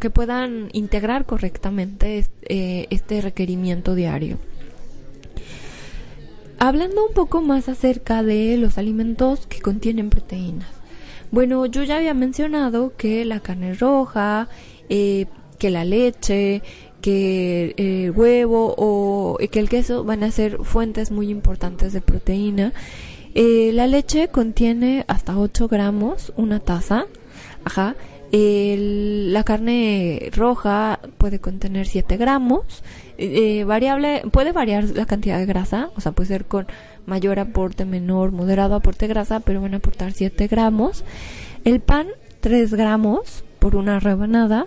que 0.00 0.08
puedan 0.08 0.70
integrar 0.72 1.26
correctamente 1.26 2.24
este 2.48 3.20
requerimiento 3.20 3.94
diario. 3.94 4.38
Hablando 6.58 7.06
un 7.06 7.12
poco 7.12 7.42
más 7.42 7.68
acerca 7.68 8.22
de 8.22 8.56
los 8.56 8.78
alimentos 8.78 9.46
que 9.46 9.60
contienen 9.60 10.08
proteínas. 10.08 10.81
Bueno, 11.32 11.64
yo 11.64 11.82
ya 11.82 11.96
había 11.96 12.12
mencionado 12.12 12.92
que 12.94 13.24
la 13.24 13.40
carne 13.40 13.72
roja, 13.72 14.48
eh, 14.90 15.24
que 15.58 15.70
la 15.70 15.82
leche, 15.82 16.60
que 17.00 17.74
el 17.78 18.10
huevo 18.10 18.74
o 18.76 19.38
que 19.50 19.58
el 19.58 19.70
queso 19.70 20.04
van 20.04 20.24
a 20.24 20.30
ser 20.30 20.58
fuentes 20.62 21.10
muy 21.10 21.30
importantes 21.30 21.94
de 21.94 22.02
proteína. 22.02 22.74
Eh, 23.34 23.70
la 23.72 23.86
leche 23.86 24.28
contiene 24.28 25.06
hasta 25.08 25.38
8 25.38 25.68
gramos, 25.68 26.34
una 26.36 26.60
taza. 26.60 27.06
Ajá. 27.64 27.96
la 28.30 29.44
carne 29.44 30.30
roja 30.34 31.00
puede 31.16 31.38
contener 31.38 31.86
7 31.86 32.18
gramos. 32.18 32.82
Eh, 33.16 33.64
variable, 33.64 34.22
puede 34.32 34.52
variar 34.52 34.84
la 34.84 35.06
cantidad 35.06 35.38
de 35.38 35.46
grasa, 35.46 35.90
o 35.96 36.00
sea, 36.00 36.12
puede 36.12 36.28
ser 36.28 36.44
con 36.44 36.66
mayor 37.06 37.38
aporte, 37.38 37.84
menor, 37.84 38.32
moderado 38.32 38.74
aporte 38.74 39.06
grasa, 39.06 39.40
pero 39.40 39.60
van 39.60 39.74
a 39.74 39.78
aportar 39.78 40.12
7 40.12 40.46
gramos. 40.48 41.04
El 41.64 41.80
pan, 41.80 42.08
3 42.40 42.74
gramos 42.74 43.44
por 43.58 43.76
una 43.76 44.00
rebanada. 44.00 44.66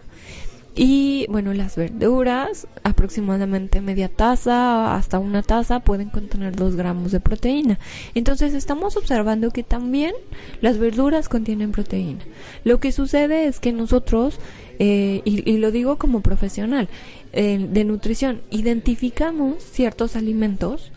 Y 0.77 1.25
bueno, 1.29 1.53
las 1.53 1.77
verduras, 1.77 2.67
aproximadamente 2.83 3.79
media 3.79 4.09
taza 4.09 4.93
hasta 4.95 5.19
una 5.19 5.41
taza, 5.41 5.79
pueden 5.79 6.09
contener 6.09 6.53
2 6.53 6.75
gramos 6.75 7.13
de 7.13 7.21
proteína. 7.21 7.79
Entonces 8.13 8.53
estamos 8.53 8.97
observando 8.97 9.51
que 9.51 9.63
también 9.63 10.13
las 10.59 10.77
verduras 10.77 11.29
contienen 11.29 11.71
proteína. 11.71 12.19
Lo 12.65 12.81
que 12.81 12.91
sucede 12.91 13.47
es 13.47 13.61
que 13.61 13.71
nosotros, 13.71 14.37
eh, 14.79 15.21
y, 15.23 15.57
lo 15.59 15.71
digo 15.71 15.95
como 15.97 16.19
profesional 16.19 16.89
eh, 17.31 17.65
de 17.71 17.85
nutrición, 17.85 18.41
identificamos 18.51 19.63
ciertos 19.63 20.17
alimentos 20.17 20.91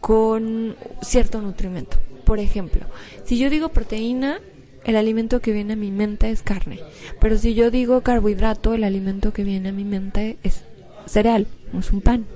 con 0.00 0.76
cierto 1.02 1.40
nutrimento. 1.40 1.98
Por 2.24 2.38
ejemplo, 2.38 2.82
si 3.24 3.38
yo 3.38 3.50
digo 3.50 3.70
proteína, 3.70 4.40
el 4.84 4.96
alimento 4.96 5.40
que 5.40 5.52
viene 5.52 5.74
a 5.74 5.76
mi 5.76 5.90
mente 5.90 6.30
es 6.30 6.42
carne. 6.42 6.80
Pero 7.20 7.38
si 7.38 7.54
yo 7.54 7.70
digo 7.70 8.02
carbohidrato, 8.02 8.74
el 8.74 8.84
alimento 8.84 9.32
que 9.32 9.44
viene 9.44 9.70
a 9.70 9.72
mi 9.72 9.84
mente 9.84 10.38
es 10.42 10.62
cereal, 11.06 11.46
es 11.78 11.90
un 11.90 12.00
pan. 12.00 12.26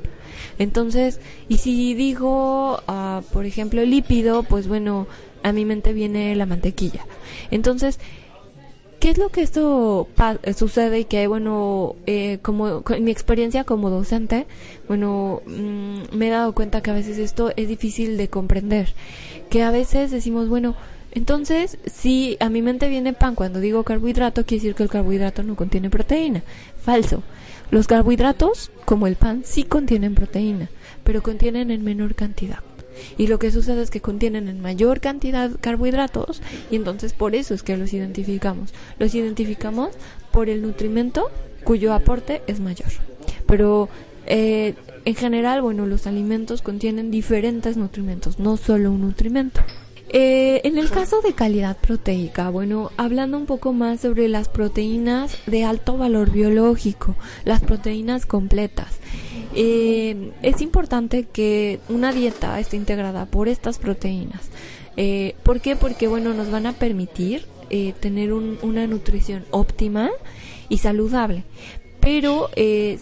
Entonces, 0.58 1.20
y 1.48 1.58
si 1.58 1.94
digo, 1.94 2.78
uh, 2.88 3.22
por 3.32 3.46
ejemplo, 3.46 3.84
lípido, 3.84 4.42
pues 4.42 4.68
bueno, 4.68 5.06
a 5.42 5.52
mi 5.52 5.64
mente 5.64 5.92
viene 5.92 6.34
la 6.36 6.46
mantequilla. 6.46 7.06
Entonces, 7.50 7.98
¿qué 9.02 9.10
es 9.10 9.18
lo 9.18 9.30
que 9.30 9.42
esto 9.42 10.06
sucede 10.56 11.00
y 11.00 11.04
que, 11.06 11.26
bueno, 11.26 11.96
eh, 12.06 12.38
como 12.40 12.84
en 12.88 13.02
mi 13.02 13.10
experiencia 13.10 13.64
como 13.64 13.90
docente, 13.90 14.46
bueno, 14.86 15.42
mm, 15.44 16.16
me 16.16 16.28
he 16.28 16.30
dado 16.30 16.54
cuenta 16.54 16.82
que 16.82 16.92
a 16.92 16.94
veces 16.94 17.18
esto 17.18 17.52
es 17.56 17.66
difícil 17.66 18.16
de 18.16 18.28
comprender, 18.28 18.94
que 19.50 19.64
a 19.64 19.72
veces 19.72 20.12
decimos, 20.12 20.48
bueno, 20.48 20.76
entonces, 21.10 21.78
si 21.84 22.36
a 22.38 22.48
mi 22.48 22.62
mente 22.62 22.88
viene 22.88 23.12
pan 23.12 23.34
cuando 23.34 23.58
digo 23.58 23.82
carbohidrato, 23.82 24.46
quiere 24.46 24.62
decir 24.62 24.76
que 24.76 24.84
el 24.84 24.88
carbohidrato 24.88 25.42
no 25.42 25.56
contiene 25.56 25.90
proteína. 25.90 26.44
Falso. 26.80 27.24
Los 27.72 27.88
carbohidratos, 27.88 28.70
como 28.84 29.08
el 29.08 29.16
pan, 29.16 29.42
sí 29.44 29.64
contienen 29.64 30.14
proteína, 30.14 30.70
pero 31.02 31.24
contienen 31.24 31.72
en 31.72 31.82
menor 31.82 32.14
cantidad. 32.14 32.60
Y 33.18 33.26
lo 33.26 33.38
que 33.38 33.50
sucede 33.50 33.82
es 33.82 33.90
que 33.90 34.00
contienen 34.00 34.48
en 34.48 34.60
mayor 34.60 35.00
cantidad 35.00 35.50
carbohidratos 35.60 36.42
y 36.70 36.76
entonces 36.76 37.12
por 37.12 37.34
eso 37.34 37.54
es 37.54 37.62
que 37.62 37.76
los 37.76 37.92
identificamos. 37.92 38.72
Los 38.98 39.14
identificamos 39.14 39.90
por 40.30 40.48
el 40.48 40.62
nutrimento 40.62 41.30
cuyo 41.64 41.92
aporte 41.92 42.42
es 42.46 42.60
mayor. 42.60 42.90
Pero 43.46 43.88
eh, 44.26 44.74
en 45.04 45.14
general, 45.14 45.62
bueno, 45.62 45.86
los 45.86 46.06
alimentos 46.06 46.62
contienen 46.62 47.10
diferentes 47.10 47.76
nutrimentos, 47.76 48.38
no 48.38 48.56
solo 48.56 48.92
un 48.92 49.02
nutrimento. 49.02 49.60
Eh, 50.08 50.60
en 50.64 50.78
el 50.78 50.90
caso 50.90 51.22
de 51.22 51.32
calidad 51.32 51.76
proteica, 51.78 52.50
bueno, 52.50 52.90
hablando 52.96 53.38
un 53.38 53.46
poco 53.46 53.72
más 53.72 54.00
sobre 54.00 54.28
las 54.28 54.48
proteínas 54.48 55.38
de 55.46 55.64
alto 55.64 55.96
valor 55.96 56.30
biológico, 56.30 57.16
las 57.44 57.62
proteínas 57.62 58.26
completas. 58.26 58.98
Eh, 59.54 60.32
es 60.42 60.60
importante 60.60 61.24
que 61.24 61.80
una 61.88 62.12
dieta 62.12 62.58
esté 62.60 62.76
integrada 62.76 63.26
por 63.26 63.48
estas 63.48 63.78
proteínas. 63.78 64.50
Eh, 64.96 65.34
¿Por 65.42 65.60
qué? 65.60 65.76
Porque, 65.76 66.08
bueno, 66.08 66.34
nos 66.34 66.50
van 66.50 66.66
a 66.66 66.72
permitir 66.72 67.46
tener 68.00 68.34
una 68.34 68.86
nutrición 68.86 69.46
óptima 69.50 70.10
y 70.68 70.76
saludable 70.76 71.44
pero 72.00 72.50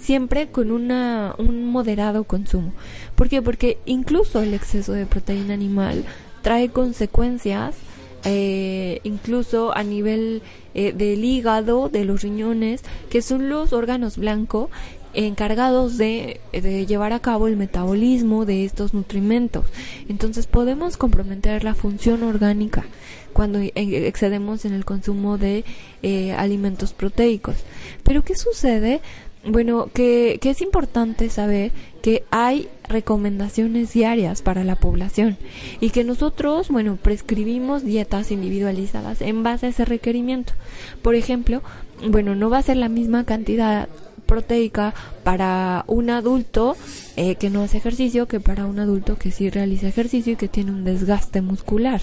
siempre 0.01 0.47
con 0.49 0.71
una, 0.71 1.35
un 1.39 1.65
moderado 1.65 2.23
consumo. 2.23 2.73
¿Por 3.17 3.29
qué? 3.29 3.43
Porque 3.43 3.79
incluso 3.85 4.41
el 4.43 4.55
exceso 4.55 4.93
de 4.93 5.07
proteína 5.07 5.55
animal 5.55 6.05
trae 6.43 6.71
consecuencias 6.71 7.77
eh, 8.25 9.01
incluso 9.03 9.75
a 9.75 9.83
nivel 9.83 10.43
eh, 10.75 10.93
del 10.93 11.25
hígado, 11.25 11.89
de 11.89 12.05
los 12.05 12.23
riñones, 12.23 12.83
que 13.09 13.23
son 13.23 13.49
los 13.49 13.73
órganos 13.73 14.19
blancos 14.19 14.69
encargados 15.13 15.99
de, 15.99 16.41
llevar 16.87 17.13
a 17.13 17.19
cabo 17.19 17.49
el 17.49 17.57
metabolismo 17.57 18.45
de 18.45 18.65
estos 18.65 18.95
nutrimentos. 18.95 19.67
Entonces 20.09 20.47
podemos 20.47 20.97
comprometer 20.97 21.65
la 21.65 21.75
función 21.75 22.23
orgánica 22.23 22.85
cuando 23.33 23.59
e, 23.59 23.73
excedemos 23.75 24.65
en 24.65 24.75
el 24.75 24.85
consumo 24.85 25.39
de 25.39 25.65
eh, 26.03 26.33
alimentos 26.33 26.93
proteicos. 26.93 27.57
Pero 28.05 28.23
¿qué 28.23 28.37
sucede? 28.37 29.01
Bueno, 29.45 29.89
que, 29.95 30.39
que 30.43 30.51
es 30.51 30.61
importante 30.61 31.31
saber 31.31 31.73
que 32.03 32.25
hay 32.31 32.69
recomendaciones 32.89 33.93
diarias 33.93 34.43
para 34.43 34.65
la 34.65 34.77
población 34.77 35.39
y 35.81 35.91
que 35.91 36.05
nosotros, 36.05 36.69
bueno, 36.69 36.99
prescribimos 37.03 37.83
dietas 37.83 38.31
individualizadas 38.33 39.23
en 39.23 39.43
base 39.43 39.67
a 39.67 39.69
ese 39.71 39.87
requerimiento. 39.87 40.53
Por 41.01 41.15
ejemplo, 41.15 41.63
bueno, 42.07 42.35
no 42.35 42.51
va 42.51 42.59
a 42.59 42.63
ser 42.63 42.77
la 42.77 42.91
misma 42.91 43.25
cantidad 43.25 43.89
proteica 44.27 44.95
para 45.25 45.85
un 45.89 46.09
adulto 46.09 46.77
eh, 47.17 47.35
que 47.35 47.51
no 47.51 47.63
hace 47.63 47.79
ejercicio 47.79 48.29
que 48.29 48.39
para 48.39 48.67
un 48.67 48.79
adulto 48.79 49.17
que 49.17 49.33
sí 49.33 49.51
realiza 49.51 49.89
ejercicio 49.89 50.35
y 50.35 50.37
que 50.37 50.49
tiene 50.49 50.71
un 50.71 50.85
desgaste 50.85 51.41
muscular. 51.43 52.01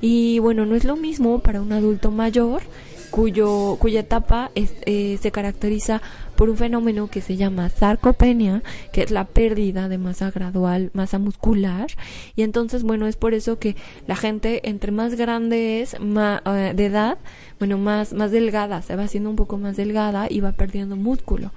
Y 0.00 0.38
bueno, 0.38 0.66
no 0.66 0.76
es 0.76 0.84
lo 0.84 0.96
mismo 0.96 1.40
para 1.40 1.60
un 1.60 1.72
adulto 1.72 2.10
mayor 2.10 2.62
cuyo, 3.10 3.76
cuya 3.80 4.00
etapa 4.00 4.50
eh, 4.54 5.18
se 5.20 5.30
caracteriza 5.32 6.00
por 6.38 6.50
un 6.50 6.56
fenómeno 6.56 7.08
que 7.08 7.20
se 7.20 7.36
llama 7.36 7.68
sarcopenia, 7.68 8.62
que 8.92 9.02
es 9.02 9.10
la 9.10 9.24
pérdida 9.24 9.88
de 9.88 9.98
masa 9.98 10.30
gradual, 10.30 10.92
masa 10.94 11.18
muscular. 11.18 11.88
Y 12.36 12.42
entonces, 12.42 12.84
bueno, 12.84 13.08
es 13.08 13.16
por 13.16 13.34
eso 13.34 13.58
que 13.58 13.74
la 14.06 14.14
gente 14.14 14.60
entre 14.68 14.92
más 14.92 15.16
grande 15.16 15.80
es 15.80 15.98
más, 15.98 16.40
eh, 16.46 16.74
de 16.76 16.86
edad, 16.86 17.18
bueno, 17.58 17.76
más, 17.76 18.12
más 18.12 18.30
delgada, 18.30 18.82
se 18.82 18.94
va 18.94 19.02
haciendo 19.02 19.30
un 19.30 19.34
poco 19.34 19.58
más 19.58 19.76
delgada 19.76 20.28
y 20.30 20.38
va 20.38 20.52
perdiendo 20.52 20.94
músculo. 20.94 21.50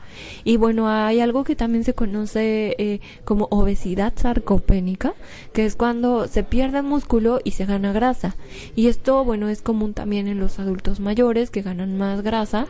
Y 0.43 0.57
bueno, 0.57 0.89
hay 0.89 1.19
algo 1.19 1.43
que 1.43 1.55
también 1.55 1.83
se 1.83 1.93
conoce 1.93 2.75
eh, 2.79 3.01
como 3.23 3.47
obesidad 3.51 4.13
sarcopénica, 4.15 5.13
que 5.53 5.67
es 5.67 5.75
cuando 5.75 6.27
se 6.27 6.41
pierde 6.41 6.81
músculo 6.81 7.39
y 7.43 7.51
se 7.51 7.67
gana 7.67 7.93
grasa. 7.93 8.35
Y 8.75 8.87
esto, 8.87 9.23
bueno, 9.25 9.47
es 9.47 9.61
común 9.61 9.93
también 9.93 10.27
en 10.27 10.39
los 10.39 10.57
adultos 10.57 10.99
mayores 10.99 11.51
que 11.51 11.61
ganan 11.61 11.99
más 11.99 12.23
grasa. 12.23 12.65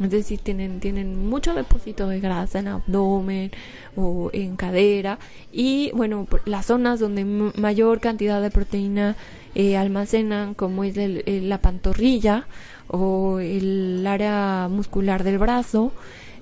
Es 0.00 0.10
decir, 0.10 0.40
tienen, 0.40 0.80
tienen 0.80 1.28
mucho 1.28 1.52
depósito 1.54 2.08
de 2.08 2.20
grasa 2.20 2.60
en 2.60 2.68
abdomen 2.68 3.50
o 3.96 4.30
en 4.32 4.56
cadera. 4.56 5.18
Y 5.52 5.90
bueno, 5.94 6.26
las 6.46 6.66
zonas 6.66 7.00
donde 7.00 7.24
mayor 7.24 8.00
cantidad 8.00 8.40
de 8.40 8.50
proteína 8.50 9.16
eh, 9.54 9.76
almacenan, 9.76 10.54
como 10.54 10.84
es 10.84 10.96
la 10.96 11.58
pantorrilla 11.58 12.46
o 12.88 13.40
el 13.40 14.06
área 14.06 14.68
muscular 14.70 15.22
del 15.22 15.38
brazo, 15.38 15.92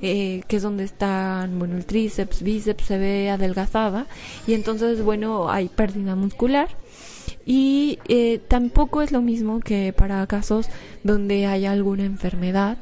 eh, 0.01 0.43
que 0.47 0.57
es 0.57 0.63
donde 0.63 0.85
están, 0.85 1.59
bueno, 1.59 1.77
el 1.77 1.85
tríceps, 1.85 2.43
bíceps 2.43 2.85
se 2.85 2.99
ve 2.99 3.31
adelgazada 3.31 4.07
y 4.47 4.55
entonces, 4.55 5.03
bueno, 5.03 5.51
hay 5.51 5.69
pérdida 5.69 6.15
muscular. 6.15 6.69
Y 7.47 7.99
eh, 8.09 8.41
tampoco 8.49 9.03
es 9.03 9.13
lo 9.13 9.23
mismo 9.23 9.61
que 9.61 9.93
para 9.93 10.27
casos 10.27 10.69
donde 11.05 11.47
hay 11.47 11.67
alguna 11.67 12.05
enfermedad, 12.05 12.79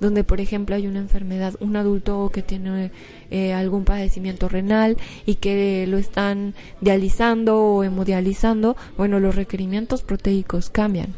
donde 0.00 0.24
por 0.24 0.40
ejemplo 0.40 0.76
hay 0.76 0.86
una 0.86 0.98
enfermedad, 0.98 1.54
un 1.60 1.76
adulto 1.76 2.30
que 2.32 2.42
tiene 2.42 2.90
eh, 3.30 3.52
algún 3.52 3.84
padecimiento 3.84 4.48
renal 4.48 4.96
y 5.26 5.36
que 5.36 5.86
lo 5.86 5.98
están 5.98 6.54
dializando 6.80 7.58
o 7.58 7.84
hemodializando, 7.84 8.76
bueno, 8.96 9.20
los 9.20 9.34
requerimientos 9.34 10.02
proteicos 10.02 10.70
cambian. 10.70 11.14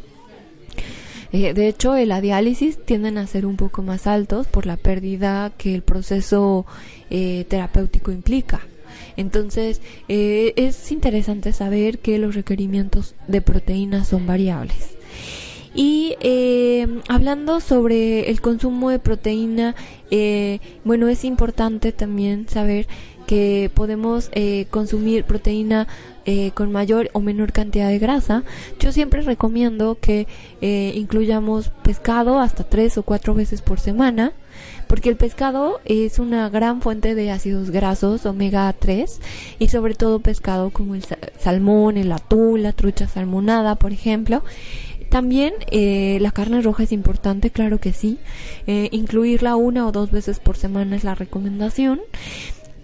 Eh, 1.32 1.54
de 1.54 1.66
hecho, 1.66 1.96
la 1.96 2.20
diálisis 2.20 2.84
tienden 2.84 3.16
a 3.16 3.26
ser 3.26 3.46
un 3.46 3.56
poco 3.56 3.82
más 3.82 4.06
altos 4.06 4.46
por 4.46 4.66
la 4.66 4.76
pérdida 4.76 5.50
que 5.56 5.74
el 5.74 5.82
proceso 5.82 6.66
eh, 7.08 7.46
terapéutico 7.48 8.12
implica. 8.12 8.60
Entonces, 9.16 9.80
eh, 10.08 10.52
es 10.56 10.90
interesante 10.92 11.52
saber 11.52 11.98
que 11.98 12.18
los 12.18 12.34
requerimientos 12.34 13.14
de 13.28 13.40
proteínas 13.40 14.08
son 14.08 14.26
variables. 14.26 14.96
Y 15.74 16.16
hablando 17.08 17.60
sobre 17.60 18.28
el 18.28 18.42
consumo 18.42 18.90
de 18.90 18.98
proteína, 18.98 19.74
bueno, 20.84 21.08
es 21.08 21.24
importante 21.24 21.92
también 21.92 22.46
saber 22.46 22.86
podemos 23.74 24.30
consumir 24.70 25.24
proteína 25.24 25.86
eh, 26.24 26.52
con 26.54 26.70
mayor 26.70 27.10
o 27.14 27.20
menor 27.20 27.50
cantidad 27.50 27.88
de 27.88 27.98
grasa, 27.98 28.44
yo 28.78 28.92
siempre 28.92 29.22
recomiendo 29.22 29.98
que 30.00 30.28
eh, 30.60 30.92
incluyamos 30.94 31.70
pescado 31.82 32.38
hasta 32.38 32.62
tres 32.62 32.96
o 32.96 33.02
cuatro 33.02 33.34
veces 33.34 33.60
por 33.60 33.80
semana, 33.80 34.32
porque 34.86 35.08
el 35.08 35.16
pescado 35.16 35.80
es 35.84 36.20
una 36.20 36.48
gran 36.48 36.80
fuente 36.80 37.16
de 37.16 37.32
ácidos 37.32 37.72
grasos 37.72 38.24
omega 38.24 38.72
3 38.72 39.20
y 39.58 39.68
sobre 39.68 39.94
todo 39.94 40.20
pescado 40.20 40.70
como 40.70 40.94
el 40.94 41.02
salmón, 41.40 41.96
el 41.96 42.12
atún, 42.12 42.62
la 42.62 42.72
trucha 42.72 43.08
salmonada, 43.08 43.74
por 43.74 43.90
ejemplo. 43.90 44.44
También 45.08 45.54
eh, 45.72 46.18
la 46.20 46.30
carne 46.30 46.62
roja 46.62 46.84
es 46.84 46.92
importante, 46.92 47.50
claro 47.50 47.78
que 47.78 47.92
sí. 47.92 48.18
incluirla 48.66 49.56
una 49.56 49.88
o 49.88 49.92
dos 49.92 50.12
veces 50.12 50.38
por 50.38 50.56
semana 50.56 50.94
es 50.94 51.02
la 51.02 51.16
recomendación. 51.16 52.00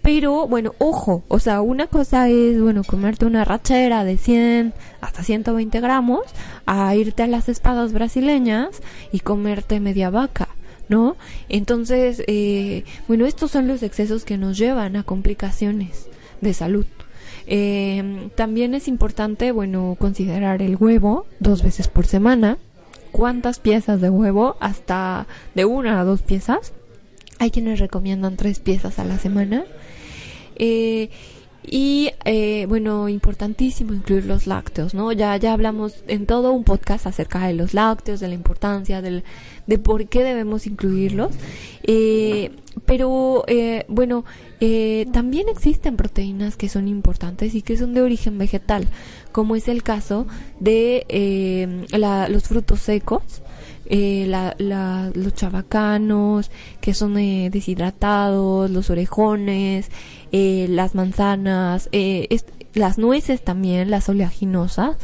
Pero 0.09 0.49
bueno, 0.49 0.73
ojo, 0.79 1.23
o 1.29 1.39
sea, 1.39 1.61
una 1.61 1.87
cosa 1.87 2.31
es, 2.31 2.59
bueno, 2.59 2.83
comerte 2.83 3.27
una 3.27 3.45
rachera 3.45 4.05
de 4.05 4.17
100 4.17 4.73
hasta 5.03 5.23
120 5.23 5.81
gramos, 5.83 6.23
a 6.65 6.97
irte 6.97 7.25
a 7.25 7.27
las 7.27 7.51
espadas 7.51 7.93
brasileñas 7.93 8.81
y 9.13 9.21
comerte 9.21 9.81
media 9.81 10.09
vaca. 10.09 10.49
¿No? 10.89 11.19
Entonces, 11.51 12.23
eh, 12.27 12.85
bueno, 13.07 13.27
estos 13.27 13.51
son 13.51 13.69
los 13.69 13.83
excesos 13.83 14.25
que 14.25 14.39
nos 14.39 14.57
llevan 14.57 14.97
a 14.97 15.03
complicaciones 15.03 16.09
de 16.41 16.55
salud. 16.55 16.87
Eh, 17.47 18.31
también 18.35 18.75
es 18.75 18.89
importante, 18.89 19.53
bueno, 19.53 19.95
considerar 19.99 20.63
el 20.63 20.77
huevo 20.77 21.27
dos 21.39 21.63
veces 21.63 21.87
por 21.87 22.07
semana. 22.07 22.57
¿Cuántas 23.13 23.59
piezas 23.59 24.01
de 24.01 24.09
huevo? 24.09 24.57
Hasta 24.59 25.27
de 25.55 25.67
una 25.67 26.01
a 26.01 26.05
dos 26.05 26.23
piezas. 26.23 26.73
Hay 27.39 27.51
quienes 27.51 27.79
recomiendan 27.79 28.37
tres 28.37 28.59
piezas 28.59 28.99
a 28.99 29.05
la 29.05 29.19
semana. 29.19 29.65
Eh, 30.57 31.11
y 31.71 32.11
eh, 32.25 32.67
bueno, 32.67 33.09
importantísimo 33.09 33.93
incluir 33.93 34.25
los 34.25 34.47
lácteos, 34.47 34.95
¿no? 34.95 35.13
Ya, 35.13 35.37
ya 35.37 35.53
hablamos 35.53 36.03
en 36.07 36.25
todo 36.25 36.53
un 36.53 36.65
podcast 36.65 37.07
acerca 37.07 37.47
de 37.47 37.53
los 37.53 37.75
lácteos, 37.75 38.21
de 38.21 38.29
la 38.29 38.35
importancia, 38.35 39.03
del, 39.03 39.23
de 39.67 39.79
por 39.79 40.09
qué 40.09 40.23
debemos 40.23 40.67
incluirlos. 40.67 41.33
Eh, 41.83 42.53
pero 42.87 43.45
eh, 43.49 43.85
bueno, 43.89 44.25
eh, 44.61 45.07
también 45.13 45.49
existen 45.49 45.97
proteínas 45.97 46.57
que 46.57 46.69
son 46.69 46.89
importantes 46.89 47.55
y 47.55 47.63
que 47.63 47.77
son 47.77 47.93
de 47.93 48.03
origen 48.03 48.39
vegetal, 48.39 48.89
como 49.33 49.55
es 49.57 49.69
el 49.69 49.83
caso 49.83 50.27
de 50.61 51.05
eh, 51.09 51.87
la, 51.91 52.29
los 52.29 52.45
frutos 52.45 52.81
secos, 52.81 53.23
eh, 53.91 54.27
la, 54.29 55.11
los 55.15 55.35
chabacanos, 55.35 56.51
que 56.83 56.93
son 56.93 57.17
eh, 57.17 57.49
deshidratados, 57.51 58.71
los 58.71 58.91
orejones, 58.91 59.91
eh, 60.31 60.67
las 60.69 60.95
manzanas, 60.95 61.89
las 62.75 62.99
nueces 62.99 63.43
también, 63.43 63.91
las 63.91 64.09
oleaginosas. 64.11 64.97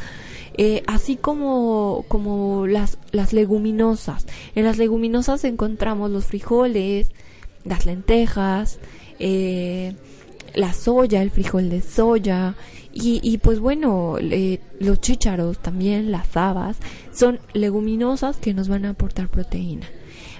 así 0.86 1.16
como, 1.16 2.04
como 2.08 2.66
las, 2.66 2.98
las 3.10 3.32
leguminosas. 3.32 4.26
En 4.54 4.64
las 4.64 4.76
leguminosas 4.76 5.44
encontramos 5.44 6.10
los 6.10 6.26
frijoles, 6.26 7.10
las 7.64 7.86
lentejas, 7.86 8.78
la 9.18 10.72
soya, 10.74 11.22
el 11.22 11.30
frijol 11.30 11.70
de 11.70 11.80
soya, 11.80 12.54
y, 12.94 13.20
y 13.22 13.38
pues 13.38 13.60
bueno, 13.60 14.16
los 14.78 15.00
chícharos 15.00 15.58
también, 15.58 16.12
las 16.12 16.36
habas, 16.36 16.78
son 17.12 17.40
leguminosas 17.52 18.36
que 18.36 18.54
nos 18.54 18.68
van 18.68 18.84
a 18.84 18.90
aportar 18.90 19.28
proteína. 19.28 19.86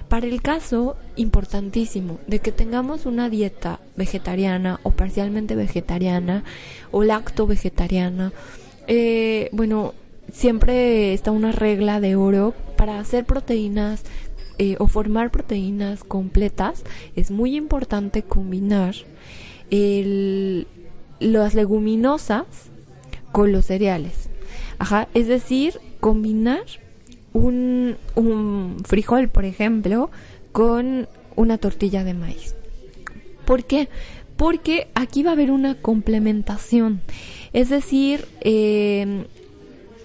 Para 0.07 0.27
el 0.27 0.41
caso 0.41 0.95
importantísimo 1.15 2.19
de 2.27 2.39
que 2.39 2.51
tengamos 2.51 3.05
una 3.05 3.29
dieta 3.29 3.79
vegetariana 3.95 4.79
o 4.83 4.91
parcialmente 4.91 5.55
vegetariana 5.55 6.43
o 6.91 7.03
lacto 7.03 7.47
vegetariana, 7.47 8.31
eh, 8.87 9.49
bueno, 9.51 9.93
siempre 10.31 11.13
está 11.13 11.31
una 11.31 11.51
regla 11.51 11.99
de 11.99 12.15
oro 12.15 12.53
para 12.77 12.99
hacer 12.99 13.25
proteínas 13.25 14.03
eh, 14.59 14.75
o 14.79 14.87
formar 14.87 15.31
proteínas 15.31 16.03
completas. 16.03 16.83
Es 17.15 17.31
muy 17.31 17.55
importante 17.55 18.21
combinar 18.21 18.95
el, 19.71 20.67
las 21.19 21.53
leguminosas 21.53 22.45
con 23.31 23.51
los 23.51 23.65
cereales. 23.65 24.29
Ajá, 24.79 25.07
es 25.13 25.27
decir, 25.27 25.79
combinar 25.99 26.63
un, 27.33 27.97
un 28.15 28.77
frijol, 28.85 29.29
por 29.29 29.45
ejemplo, 29.45 30.09
con 30.51 31.07
una 31.35 31.57
tortilla 31.57 32.03
de 32.03 32.13
maíz. 32.13 32.55
¿Por 33.45 33.63
qué? 33.63 33.89
Porque 34.37 34.87
aquí 34.95 35.23
va 35.23 35.31
a 35.31 35.33
haber 35.33 35.51
una 35.51 35.75
complementación. 35.75 37.01
Es 37.53 37.69
decir, 37.69 38.25
eh, 38.41 39.25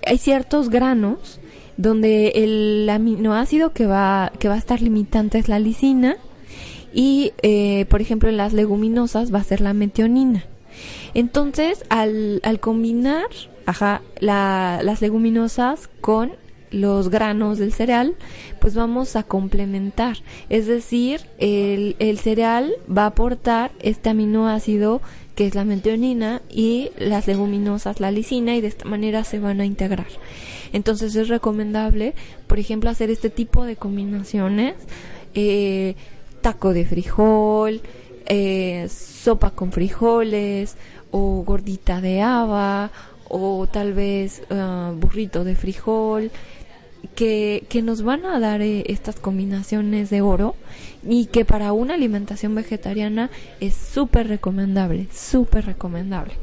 hay 0.06 0.18
ciertos 0.18 0.70
granos 0.70 1.40
donde 1.76 2.32
el 2.34 2.88
aminoácido 2.90 3.72
que 3.72 3.86
va, 3.86 4.32
que 4.38 4.48
va 4.48 4.54
a 4.54 4.58
estar 4.58 4.82
limitante 4.82 5.38
es 5.38 5.48
la 5.48 5.58
lisina 5.58 6.16
y, 6.92 7.32
eh, 7.42 7.86
por 7.88 8.00
ejemplo, 8.00 8.28
en 8.28 8.36
las 8.36 8.52
leguminosas 8.52 9.32
va 9.32 9.38
a 9.38 9.44
ser 9.44 9.60
la 9.60 9.72
metionina. 9.72 10.44
Entonces, 11.14 11.84
al, 11.88 12.40
combinar 12.60 13.26
ajá, 13.66 14.02
la, 14.18 14.80
las 14.82 15.00
leguminosas 15.00 15.88
con 16.00 16.32
los 16.70 17.08
granos 17.08 17.58
del 17.58 17.72
cereal, 17.72 18.14
pues 18.60 18.74
vamos 18.74 19.16
a 19.16 19.24
complementar. 19.24 20.18
Es 20.48 20.66
decir, 20.66 21.22
el, 21.38 21.96
el 21.98 22.18
cereal 22.18 22.72
va 22.88 23.04
a 23.04 23.06
aportar 23.06 23.72
este 23.80 24.10
aminoácido 24.10 25.00
que 25.34 25.46
es 25.46 25.54
la 25.54 25.64
metionina 25.64 26.42
y 26.50 26.90
las 26.98 27.26
leguminosas 27.26 27.98
la 27.98 28.10
lisina 28.10 28.56
y 28.56 28.60
de 28.60 28.68
esta 28.68 28.84
manera 28.84 29.24
se 29.24 29.38
van 29.38 29.60
a 29.60 29.64
integrar. 29.64 30.08
Entonces 30.72 31.16
es 31.16 31.28
recomendable, 31.28 32.14
por 32.46 32.58
ejemplo, 32.58 32.90
hacer 32.90 33.10
este 33.10 33.30
tipo 33.30 33.64
de 33.64 33.76
combinaciones. 33.76 34.74
Eh, 35.34 35.94
taco 36.40 36.72
de 36.72 36.84
frijol, 36.84 37.80
eh, 38.26 38.88
sopa 38.88 39.50
con 39.50 39.72
frijoles 39.72 40.76
o 41.10 41.42
gordita 41.44 42.00
de 42.00 42.22
haba 42.22 42.90
o 43.28 43.66
tal 43.66 43.92
vez 43.92 44.42
uh, 44.50 44.92
burrito 44.94 45.44
de 45.44 45.54
frijol 45.54 46.30
que, 47.14 47.64
que 47.68 47.82
nos 47.82 48.02
van 48.02 48.26
a 48.26 48.38
dar 48.40 48.60
eh, 48.60 48.84
estas 48.88 49.16
combinaciones 49.16 50.10
de 50.10 50.20
oro 50.20 50.54
y 51.06 51.26
que 51.26 51.44
para 51.44 51.72
una 51.72 51.94
alimentación 51.94 52.54
vegetariana 52.54 53.30
es 53.60 53.74
súper 53.74 54.28
recomendable, 54.28 55.06
súper 55.12 55.66
recomendable. 55.66 56.34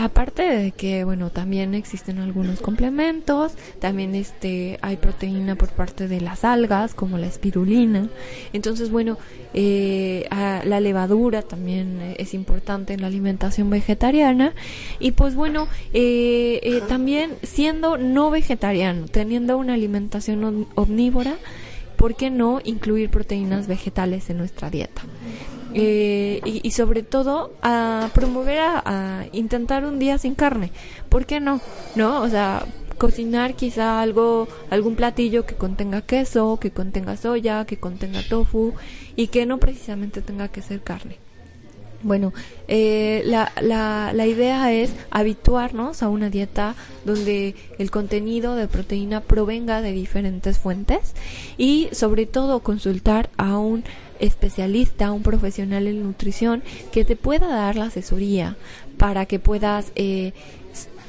Aparte 0.00 0.42
de 0.42 0.72
que, 0.72 1.04
bueno, 1.04 1.28
también 1.28 1.74
existen 1.74 2.20
algunos 2.20 2.60
complementos, 2.60 3.52
también 3.80 4.14
este, 4.14 4.78
hay 4.80 4.96
proteína 4.96 5.56
por 5.56 5.68
parte 5.68 6.08
de 6.08 6.22
las 6.22 6.42
algas, 6.42 6.94
como 6.94 7.18
la 7.18 7.26
espirulina. 7.26 8.08
Entonces, 8.54 8.90
bueno, 8.90 9.18
eh, 9.52 10.26
la 10.30 10.80
levadura 10.80 11.42
también 11.42 12.14
es 12.16 12.32
importante 12.32 12.94
en 12.94 13.02
la 13.02 13.08
alimentación 13.08 13.68
vegetariana. 13.68 14.54
Y 15.00 15.10
pues 15.12 15.34
bueno, 15.34 15.68
eh, 15.92 16.60
eh, 16.62 16.80
también 16.88 17.32
siendo 17.42 17.98
no 17.98 18.30
vegetariano, 18.30 19.06
teniendo 19.06 19.58
una 19.58 19.74
alimentación 19.74 20.66
omnívora, 20.76 21.34
¿por 21.96 22.16
qué 22.16 22.30
no 22.30 22.62
incluir 22.64 23.10
proteínas 23.10 23.66
vegetales 23.66 24.30
en 24.30 24.38
nuestra 24.38 24.70
dieta? 24.70 25.02
Eh, 25.74 26.40
y, 26.44 26.70
sobre 26.72 27.02
todo 27.02 27.52
a 27.62 28.10
promover 28.14 28.58
a, 28.60 29.26
intentar 29.32 29.84
un 29.84 29.98
día 29.98 30.18
sin 30.18 30.34
carne. 30.34 30.72
¿Por 31.08 31.26
qué 31.26 31.40
no? 31.40 31.60
¿No? 31.94 32.22
O 32.22 32.28
sea, 32.28 32.64
cocinar 32.98 33.54
quizá 33.54 34.00
algo, 34.00 34.48
algún 34.70 34.96
platillo 34.96 35.46
que 35.46 35.54
contenga 35.54 36.02
queso, 36.02 36.58
que 36.60 36.70
contenga 36.70 37.16
soya, 37.16 37.64
que 37.64 37.78
contenga 37.78 38.22
tofu 38.28 38.74
y 39.16 39.28
que 39.28 39.46
no 39.46 39.58
precisamente 39.58 40.22
tenga 40.22 40.48
que 40.48 40.62
ser 40.62 40.82
carne. 40.82 41.18
Bueno, 42.02 42.32
eh, 42.66 43.22
la, 43.26 43.52
la, 43.60 44.12
la, 44.14 44.26
idea 44.26 44.72
es 44.72 44.90
habituarnos 45.10 46.02
a 46.02 46.08
una 46.08 46.30
dieta 46.30 46.74
donde 47.04 47.54
el 47.78 47.90
contenido 47.90 48.54
de 48.54 48.68
proteína 48.68 49.20
provenga 49.20 49.82
de 49.82 49.92
diferentes 49.92 50.58
fuentes 50.58 51.14
y 51.58 51.90
sobre 51.92 52.24
todo 52.24 52.60
consultar 52.60 53.28
a 53.36 53.58
un 53.58 53.84
especialista, 54.18 55.12
un 55.12 55.22
profesional 55.22 55.86
en 55.86 56.02
nutrición 56.02 56.62
que 56.90 57.04
te 57.04 57.16
pueda 57.16 57.48
dar 57.48 57.76
la 57.76 57.86
asesoría 57.86 58.56
para 58.96 59.26
que 59.26 59.38
puedas 59.38 59.92
eh, 59.94 60.32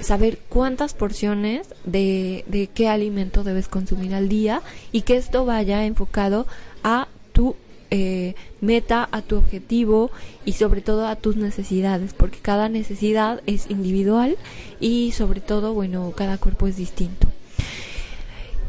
saber 0.01 0.39
cuántas 0.49 0.93
porciones 0.93 1.67
de, 1.85 2.43
de 2.47 2.67
qué 2.67 2.89
alimento 2.89 3.43
debes 3.45 3.69
consumir 3.69 4.13
al 4.13 4.27
día 4.27 4.61
y 4.91 5.03
que 5.03 5.15
esto 5.15 5.45
vaya 5.45 5.85
enfocado 5.85 6.47
a 6.83 7.07
tu 7.31 7.55
eh, 7.91 8.35
meta, 8.61 9.07
a 9.11 9.21
tu 9.21 9.35
objetivo 9.35 10.11
y 10.45 10.53
sobre 10.53 10.81
todo 10.81 11.07
a 11.07 11.15
tus 11.15 11.35
necesidades, 11.35 12.13
porque 12.13 12.39
cada 12.39 12.69
necesidad 12.69 13.41
es 13.45 13.69
individual 13.69 14.37
y 14.79 15.11
sobre 15.11 15.41
todo, 15.41 15.73
bueno, 15.73 16.13
cada 16.15 16.37
cuerpo 16.37 16.67
es 16.67 16.77
distinto. 16.77 17.27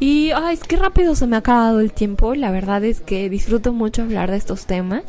Y, 0.01 0.33
ay, 0.33 0.55
es 0.55 0.65
que 0.65 0.75
rápido 0.75 1.15
se 1.15 1.29
me 1.29 1.37
ha 1.37 1.39
acabado 1.39 1.79
el 1.79 1.93
tiempo. 1.93 2.35
La 2.35 2.51
verdad 2.51 2.83
es 2.85 3.01
que 3.01 3.31
disfruto 3.31 3.73
mucho 3.73 4.03
hablar 4.03 4.33
de 4.33 4.37
estos 4.37 4.67
temas. 4.67 5.05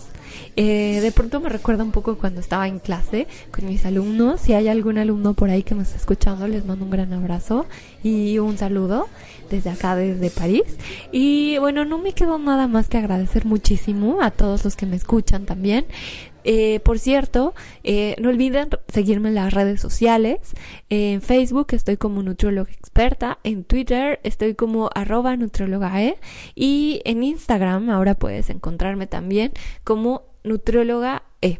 Eh, 0.55 0.99
de 1.01 1.11
pronto 1.11 1.39
me 1.39 1.49
recuerda 1.49 1.83
un 1.83 1.91
poco 1.91 2.17
cuando 2.17 2.39
estaba 2.39 2.67
en 2.67 2.79
clase 2.79 3.27
con 3.51 3.65
mis 3.65 3.85
alumnos. 3.85 4.41
Si 4.41 4.53
hay 4.53 4.67
algún 4.67 4.97
alumno 4.97 5.33
por 5.33 5.49
ahí 5.49 5.63
que 5.63 5.75
me 5.75 5.83
está 5.83 5.97
escuchando, 5.97 6.47
les 6.47 6.65
mando 6.65 6.85
un 6.85 6.91
gran 6.91 7.13
abrazo 7.13 7.65
y 8.03 8.39
un 8.39 8.57
saludo 8.57 9.07
desde 9.49 9.69
acá, 9.69 9.95
desde 9.95 10.29
París. 10.29 10.63
Y 11.11 11.57
bueno, 11.59 11.85
no 11.85 11.97
me 11.97 12.13
quedo 12.13 12.37
nada 12.39 12.67
más 12.67 12.87
que 12.89 12.97
agradecer 12.97 13.45
muchísimo 13.45 14.21
a 14.21 14.31
todos 14.31 14.63
los 14.63 14.75
que 14.75 14.85
me 14.85 14.95
escuchan 14.95 15.45
también. 15.45 15.85
Eh, 16.43 16.79
por 16.81 16.99
cierto, 16.99 17.53
eh, 17.83 18.15
no 18.19 18.29
olviden 18.29 18.69
seguirme 18.87 19.29
en 19.29 19.35
las 19.35 19.53
redes 19.53 19.81
sociales. 19.81 20.39
en 20.89 21.21
Facebook 21.21 21.67
estoy 21.71 21.97
como 21.97 22.23
Nutrióloga 22.23 22.71
Experta. 22.71 23.39
En 23.43 23.63
Twitter 23.63 24.19
estoy 24.23 24.55
como 24.55 24.89
arroba 24.93 25.35
nutriólogae. 25.35 26.17
Y 26.55 27.01
en 27.05 27.23
Instagram 27.23 27.89
ahora 27.89 28.15
puedes 28.15 28.49
encontrarme 28.49 29.07
también 29.07 29.51
como 29.83 30.23
nutrióloga 30.43 31.23
E. 31.43 31.59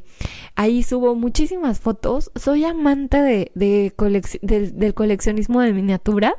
Ahí 0.56 0.84
subo 0.84 1.16
muchísimas 1.16 1.80
fotos. 1.80 2.32
Soy 2.36 2.64
amante 2.64 3.18
de, 3.18 3.52
del 3.56 4.94
coleccionismo 4.94 5.62
de 5.62 5.74
miniaturas. 5.74 6.36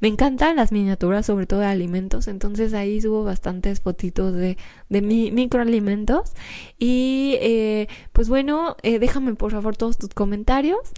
Me 0.00 0.08
encantan 0.08 0.56
las 0.56 0.72
miniaturas, 0.72 1.26
sobre 1.26 1.46
todo 1.46 1.60
de 1.60 1.66
alimentos. 1.66 2.28
Entonces 2.28 2.74
ahí 2.74 3.00
subo 3.00 3.24
bastantes 3.24 3.80
fotitos 3.80 4.34
de, 4.34 4.56
de 4.88 5.02
mi, 5.02 5.30
microalimentos. 5.30 6.32
Y 6.78 7.36
eh, 7.40 7.88
pues 8.12 8.28
bueno, 8.28 8.76
eh, 8.82 8.98
déjame 8.98 9.34
por 9.34 9.52
favor 9.52 9.76
todos 9.76 9.98
tus 9.98 10.10
comentarios. 10.10 10.92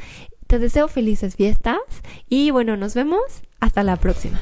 Te 0.49 0.59
deseo 0.59 0.89
felices 0.89 1.37
fiestas. 1.37 1.79
Y 2.29 2.51
bueno, 2.51 2.77
nos 2.77 2.95
vemos. 2.95 3.23
Hasta 3.61 3.83
la 3.83 3.97
próxima. 3.97 4.41